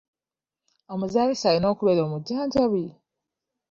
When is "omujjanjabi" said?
2.03-2.85